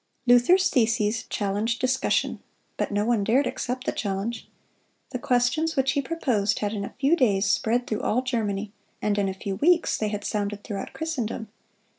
[0.25, 2.39] Luther's theses challenged discussion;
[2.75, 4.49] but no one dared accept the challenge.
[5.11, 9.15] The questions which he proposed had in a few days spread through all Germany, and
[9.19, 11.49] in a few weeks they had sounded throughout Christendom.